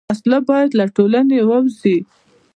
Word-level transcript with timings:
وسله 0.09 0.39
باید 0.49 0.69
له 0.79 0.85
ټولنې 0.95 1.39
ووځي 1.43 1.97